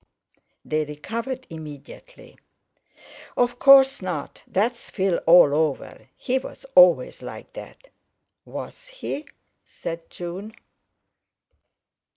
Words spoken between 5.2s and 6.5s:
all over—he